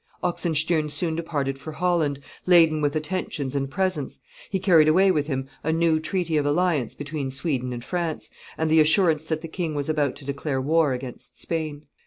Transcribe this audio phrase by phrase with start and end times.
[0.23, 5.47] Oxenstiern soon departed for Holland, laden with attentions and presents: he carried away with him
[5.63, 9.75] a new treaty of alliance between Sweden and France, and the assurance that the king
[9.75, 11.83] was about to declare war against Spain.